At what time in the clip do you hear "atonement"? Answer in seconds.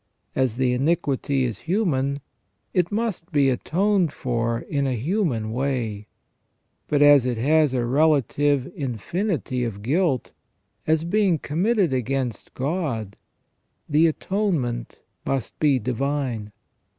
14.07-14.97